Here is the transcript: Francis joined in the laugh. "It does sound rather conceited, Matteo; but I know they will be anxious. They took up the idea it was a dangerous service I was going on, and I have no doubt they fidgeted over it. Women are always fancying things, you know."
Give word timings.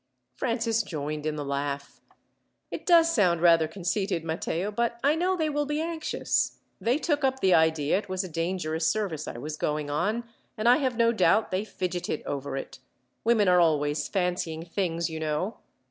Francis 0.35 0.81
joined 0.81 1.27
in 1.27 1.35
the 1.35 1.45
laugh. 1.45 2.01
"It 2.71 2.87
does 2.87 3.13
sound 3.13 3.39
rather 3.39 3.67
conceited, 3.67 4.23
Matteo; 4.25 4.71
but 4.71 4.99
I 5.03 5.13
know 5.13 5.37
they 5.37 5.47
will 5.47 5.67
be 5.67 5.79
anxious. 5.79 6.57
They 6.79 6.97
took 6.97 7.23
up 7.23 7.39
the 7.39 7.53
idea 7.53 7.99
it 7.99 8.09
was 8.09 8.23
a 8.23 8.27
dangerous 8.27 8.87
service 8.87 9.27
I 9.27 9.37
was 9.37 9.57
going 9.57 9.91
on, 9.91 10.23
and 10.57 10.67
I 10.67 10.77
have 10.77 10.97
no 10.97 11.11
doubt 11.11 11.51
they 11.51 11.63
fidgeted 11.63 12.23
over 12.25 12.57
it. 12.57 12.79
Women 13.23 13.47
are 13.47 13.59
always 13.59 14.07
fancying 14.07 14.65
things, 14.65 15.07
you 15.07 15.19
know." 15.19 15.57